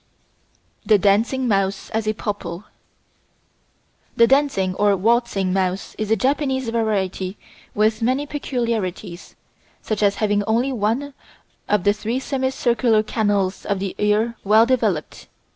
The 0.83 0.97
Dancing 0.97 1.47
Mouse 1.47 1.91
as 1.91 2.07
a 2.07 2.15
Pupil 2.15 2.63
The 4.15 4.25
dancing 4.25 4.73
or 4.73 4.97
waltzing 4.97 5.53
mouse 5.53 5.93
is 5.99 6.09
a 6.09 6.15
Japanese 6.15 6.69
variety 6.69 7.37
with 7.75 8.01
many 8.01 8.25
peculiarities, 8.25 9.35
such 9.83 10.01
as 10.01 10.15
having 10.15 10.43
only 10.45 10.73
one 10.73 11.13
of 11.69 11.83
the 11.83 11.93
three 11.93 12.19
semicircular 12.19 13.03
canals 13.03 13.63
of 13.63 13.77
the 13.77 13.93
ear 13.99 14.37
well 14.43 14.65
developed. 14.65 15.27